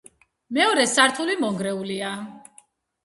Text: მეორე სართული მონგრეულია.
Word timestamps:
მეორე 0.57 0.87
სართული 0.95 1.37
მონგრეულია. 1.43 2.11